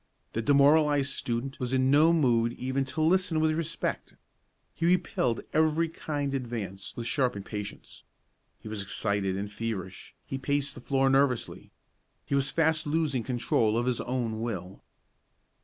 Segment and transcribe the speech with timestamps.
[0.33, 4.15] The demoralized student was in no mood even to listen with respect.
[4.73, 8.01] He repelled every kind advance with sharp impatience.
[8.63, 11.69] He was excited and feverish; he paced the floor nervously;
[12.25, 14.81] he was fast losing control of his own will.